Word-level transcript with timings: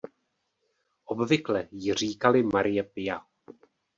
Obvykle 1.05 1.67
jí 1.71 1.93
říkali 1.93 2.43
"Marie 2.43 2.83
Pia". 2.83 3.21